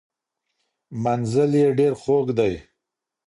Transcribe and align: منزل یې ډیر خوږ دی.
منزل 1.03 1.51
یې 1.61 1.67
ډیر 1.79 1.93
خوږ 2.01 2.27
دی. 2.39 2.53